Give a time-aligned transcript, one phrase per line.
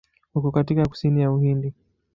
[0.35, 1.73] Uko katika kusini ya Uhindi.